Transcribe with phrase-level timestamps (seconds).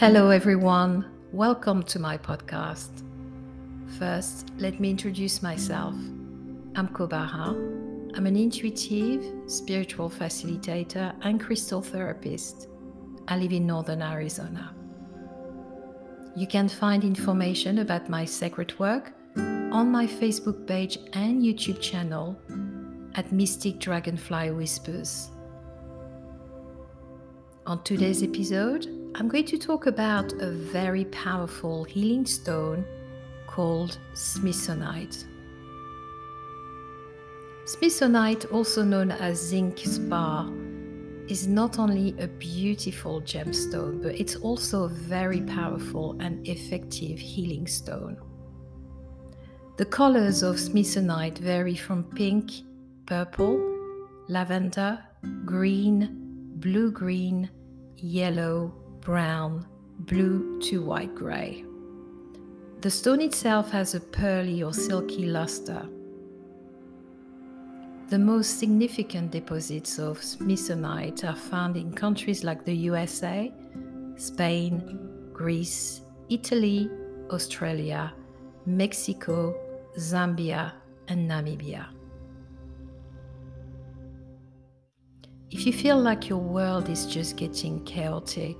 [0.00, 1.04] Hello, everyone.
[1.30, 2.88] Welcome to my podcast.
[3.98, 5.94] First, let me introduce myself.
[6.74, 7.48] I'm Kobaha.
[8.16, 12.68] I'm an intuitive, spiritual facilitator, and crystal therapist.
[13.28, 14.74] I live in northern Arizona.
[16.34, 22.40] You can find information about my sacred work on my Facebook page and YouTube channel
[23.16, 25.30] at Mystic Dragonfly Whispers.
[27.66, 32.84] On today's episode, I'm going to talk about a very powerful healing stone
[33.46, 35.24] called smithsonite.
[37.64, 40.48] Smithsonite, also known as zinc spar,
[41.28, 47.66] is not only a beautiful gemstone, but it's also a very powerful and effective healing
[47.66, 48.16] stone.
[49.76, 52.52] The colors of smithsonite vary from pink,
[53.06, 53.60] purple,
[54.28, 54.98] lavender,
[55.44, 57.50] green, blue green,
[57.96, 59.66] yellow, brown,
[60.00, 61.64] blue to white gray.
[62.80, 65.86] The stone itself has a pearly or silky luster.
[68.08, 73.52] The most significant deposits of smithsonite are found in countries like the USA,
[74.16, 76.90] Spain, Greece, Italy,
[77.30, 78.12] Australia,
[78.66, 79.54] Mexico,
[79.96, 80.72] Zambia,
[81.08, 81.86] and Namibia.
[85.50, 88.56] If you feel like your world is just getting chaotic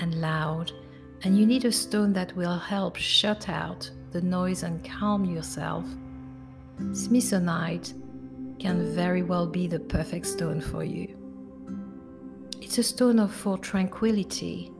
[0.00, 0.72] and loud,
[1.22, 5.84] and you need a stone that will help shut out the noise and calm yourself,
[6.78, 7.94] Smithsonite
[8.58, 11.16] can very well be the perfect stone for you.
[12.60, 14.72] It's a stone of for tranquility.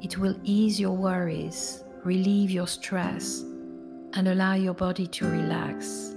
[0.00, 3.42] It will ease your worries, relieve your stress,
[4.14, 6.16] and allow your body to relax.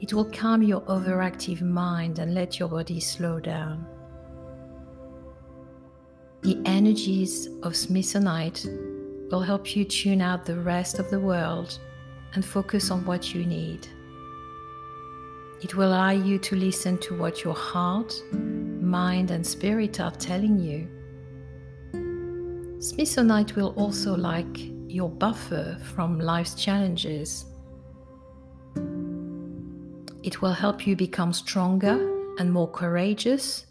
[0.00, 3.86] It will calm your overactive mind and let your body slow down.
[6.44, 8.64] The energies of smithsonite
[9.30, 11.78] will help you tune out the rest of the world
[12.34, 13.88] and focus on what you need.
[15.62, 20.58] It will allow you to listen to what your heart, mind, and spirit are telling
[20.60, 20.86] you.
[22.78, 27.46] Smithsonite will also like your buffer from life's challenges
[30.24, 31.98] it will help you become stronger
[32.38, 33.66] and more courageous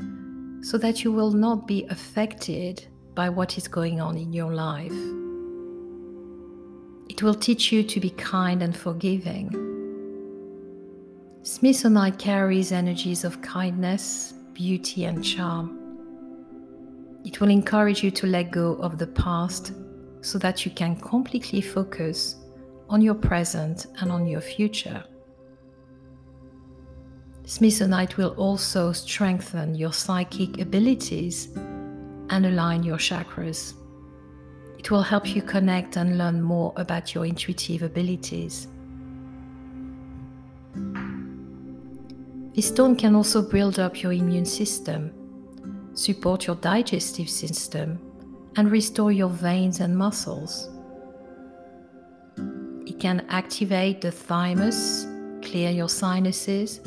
[0.64, 4.94] so that you will not be affected by what is going on in your life.
[7.10, 9.52] It will teach you to be kind and forgiving.
[11.44, 15.78] Smithsonite carries energies of kindness, beauty, and charm.
[17.26, 19.74] It will encourage you to let go of the past
[20.22, 22.38] so that you can completely focus
[22.88, 25.04] on your present and on your future.
[27.46, 31.50] Smithsonite will also strengthen your psychic abilities
[32.30, 33.74] and align your chakras.
[34.80, 38.68] It will help you connect and learn more about your intuitive abilities.
[42.56, 45.12] This stone can also build up your immune system,
[45.96, 48.00] support your digestive system,
[48.56, 50.70] and restore your veins and muscles.
[52.86, 55.08] It can activate the thymus,
[55.42, 56.80] clear your sinuses,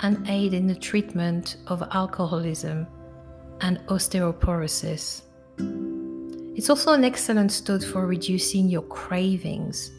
[0.00, 2.86] and aid in the treatment of alcoholism
[3.60, 5.22] and osteoporosis.
[6.56, 9.90] It's also an excellent stone for reducing your cravings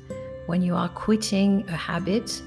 [0.48, 2.42] when you are quitting a habit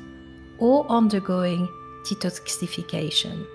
[0.59, 1.69] or undergoing
[2.05, 3.47] detoxification.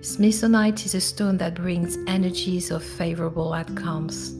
[0.00, 4.34] Smithsonite is a stone that brings energies of favorable outcomes.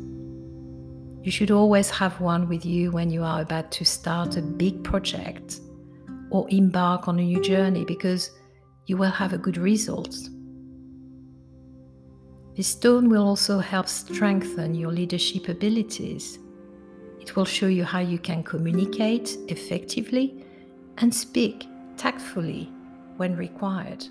[1.22, 4.82] You should always have one with you when you are about to start a big
[4.82, 5.60] project
[6.30, 8.30] or embark on a new journey because
[8.86, 10.16] you will have a good result.
[12.56, 16.38] This stone will also help strengthen your leadership abilities.
[17.20, 20.44] It will show you how you can communicate effectively
[20.98, 21.66] and speak
[21.96, 22.70] tactfully
[23.16, 24.04] when required.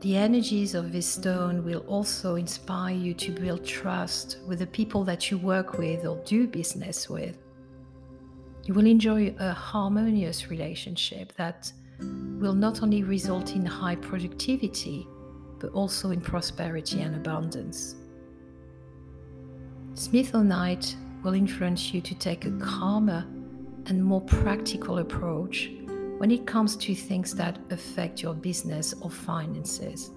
[0.00, 5.02] The energies of this stone will also inspire you to build trust with the people
[5.04, 7.36] that you work with or do business with.
[8.68, 11.72] You will enjoy a harmonious relationship that
[12.38, 15.08] will not only result in high productivity,
[15.58, 17.94] but also in prosperity and abundance.
[19.94, 20.94] Smithsonite
[21.24, 23.26] will influence you to take a calmer
[23.86, 25.70] and more practical approach
[26.18, 30.10] when it comes to things that affect your business or finances.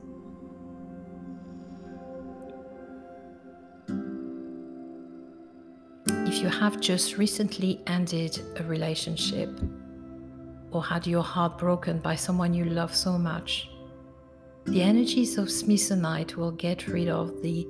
[6.41, 9.49] You have just recently ended a relationship
[10.71, 13.69] or had your heart broken by someone you love so much,
[14.65, 17.67] The energies of smithsonite will get rid of the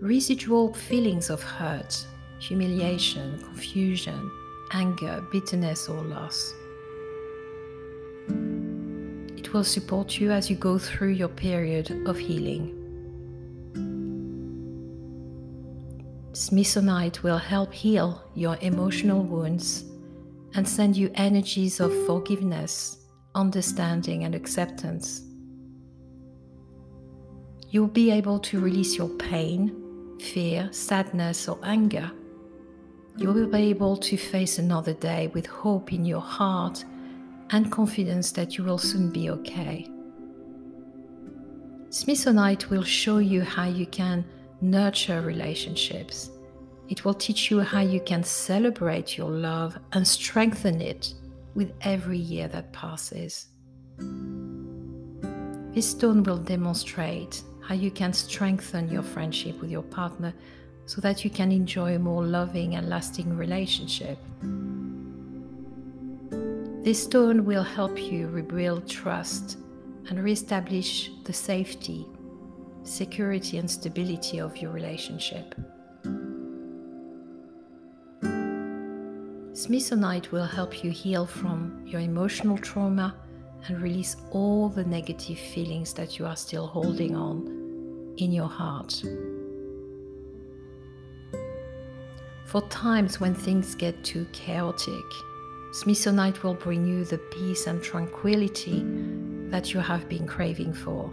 [0.00, 2.06] residual feelings of hurt,
[2.40, 4.30] humiliation, confusion,
[4.72, 6.52] anger, bitterness, or loss.
[9.38, 12.83] It will support you as you go through your period of healing.
[16.34, 19.84] Smithsonite will help heal your emotional wounds
[20.54, 22.98] and send you energies of forgiveness,
[23.36, 25.22] understanding, and acceptance.
[27.70, 32.10] You'll be able to release your pain, fear, sadness, or anger.
[33.16, 36.84] You will be able to face another day with hope in your heart
[37.50, 39.88] and confidence that you will soon be okay.
[41.90, 44.24] Smithsonite will show you how you can
[44.60, 46.30] nurture relationships.
[46.88, 51.14] It will teach you how you can celebrate your love and strengthen it
[51.54, 53.46] with every year that passes.
[55.74, 60.34] This stone will demonstrate how you can strengthen your friendship with your partner
[60.86, 64.18] so that you can enjoy a more loving and lasting relationship.
[66.84, 69.56] This stone will help you rebuild trust
[70.10, 72.06] and reestablish the safety,
[72.84, 75.54] security, and stability of your relationship.
[79.52, 83.14] Smithsonite will help you heal from your emotional trauma
[83.66, 87.46] and release all the negative feelings that you are still holding on
[88.18, 89.02] in your heart.
[92.46, 95.04] For times when things get too chaotic,
[95.72, 98.84] Smithsonite will bring you the peace and tranquility
[99.50, 101.12] that you have been craving for.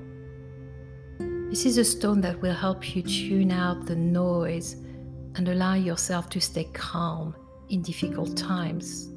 [1.52, 4.78] This is a stone that will help you tune out the noise
[5.36, 7.36] and allow yourself to stay calm
[7.70, 9.12] in difficult times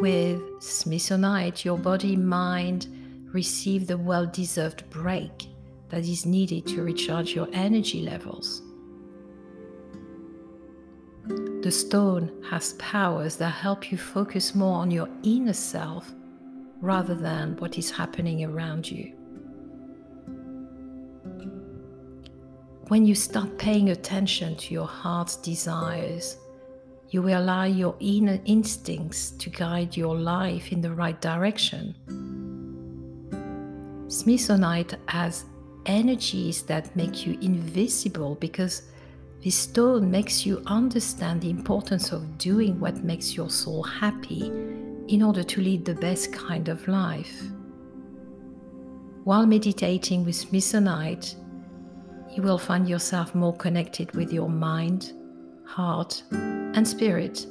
[0.00, 2.88] with Smithsonite, your body mind
[3.32, 5.48] receive the well deserved break
[5.90, 8.62] that is needed to recharge your energy levels.
[11.26, 16.10] The stone has powers that help you focus more on your inner self
[16.80, 19.19] rather than what is happening around you.
[22.90, 26.38] When you start paying attention to your heart's desires,
[27.10, 31.94] you will allow your inner instincts to guide your life in the right direction.
[34.08, 35.44] Smithsonite has
[35.86, 38.82] energies that make you invisible because
[39.44, 44.46] this stone makes you understand the importance of doing what makes your soul happy
[45.06, 47.40] in order to lead the best kind of life.
[49.22, 51.36] While meditating with Smithsonite,
[52.32, 55.12] you will find yourself more connected with your mind,
[55.64, 57.46] heart, and spirit,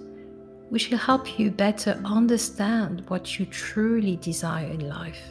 [0.70, 5.22] which will help you better understand what you truly desire in life.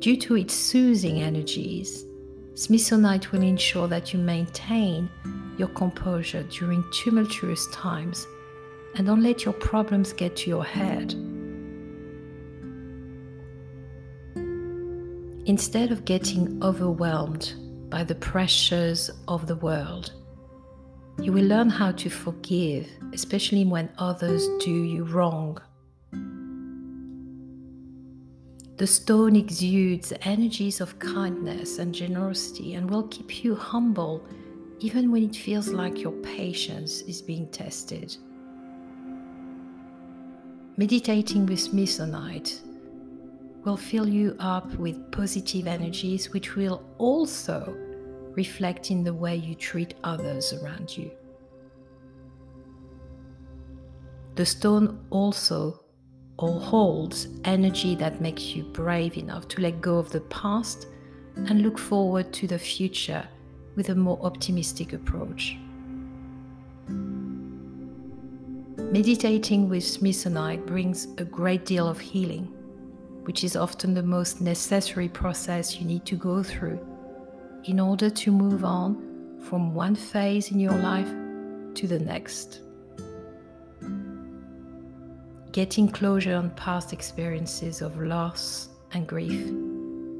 [0.00, 2.04] Due to its soothing energies,
[2.54, 5.10] Smithsonite will ensure that you maintain
[5.58, 8.26] your composure during tumultuous times
[8.94, 11.14] and don't let your problems get to your head.
[15.46, 17.52] Instead of getting overwhelmed
[17.90, 20.12] by the pressures of the world,
[21.20, 25.58] you will learn how to forgive, especially when others do you wrong.
[28.78, 34.26] The stone exudes energies of kindness and generosity and will keep you humble
[34.80, 38.16] even when it feels like your patience is being tested.
[40.78, 42.60] Meditating with Smithsonite
[43.64, 47.76] will fill you up with positive energies, which will also
[48.34, 51.10] reflect in the way you treat others around you.
[54.34, 55.80] The stone also
[56.38, 60.88] or holds energy that makes you brave enough to let go of the past
[61.36, 63.26] and look forward to the future
[63.76, 65.56] with a more optimistic approach.
[68.76, 72.53] Meditating with Smithsonite brings a great deal of healing,
[73.24, 76.78] which is often the most necessary process you need to go through
[77.64, 81.08] in order to move on from one phase in your life
[81.74, 82.60] to the next.
[85.52, 89.50] Getting closure on past experiences of loss and grief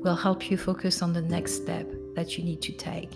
[0.02, 3.10] will help you focus on the next step that you need to take.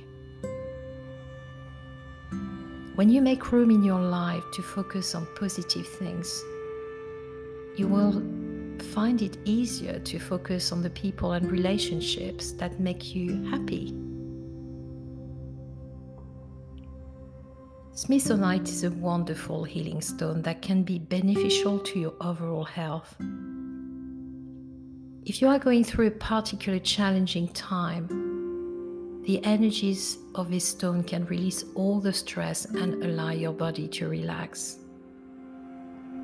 [2.97, 6.43] When you make room in your life to focus on positive things,
[7.77, 8.21] you will
[8.83, 13.95] find it easier to focus on the people and relationships that make you happy.
[17.95, 23.17] Smithsonite is a wonderful healing stone that can be beneficial to your overall health.
[25.25, 28.07] If you are going through a particularly challenging time,
[29.25, 34.09] the energies of this stone can release all the stress and allow your body to
[34.09, 34.79] relax.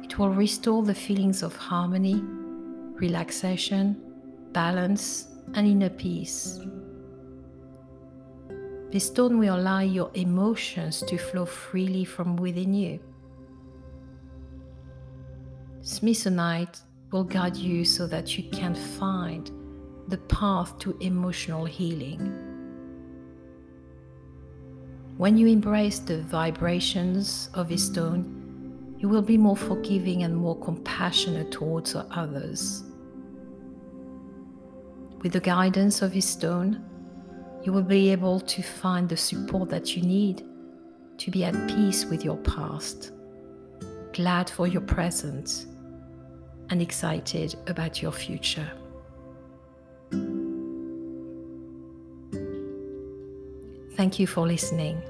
[0.05, 2.23] It will restore the feelings of harmony,
[2.95, 3.97] relaxation,
[4.53, 6.61] balance, and inner peace.
[8.91, 13.01] This stone will allow your emotions to flow freely from within you.
[15.81, 19.51] Smithsonite will guide you so that you can find
[20.09, 22.33] the path to emotional healing.
[25.17, 28.44] When you embrace the vibrations of this stone,
[29.05, 32.85] you will be more forgiving and more compassionate towards others.
[35.21, 36.83] With the guidance of this stone,
[37.63, 40.43] you will be able to find the support that you need
[41.19, 43.13] to be at peace with your past,
[44.15, 45.67] glad for your present,
[46.71, 48.71] and excited about your future.
[53.99, 55.03] Thank you for listening.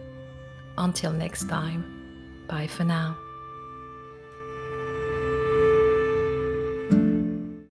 [0.78, 1.84] Until next time,
[2.48, 3.16] bye for now.